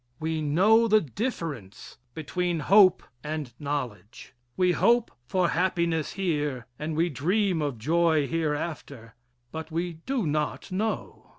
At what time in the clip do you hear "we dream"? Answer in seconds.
6.97-7.61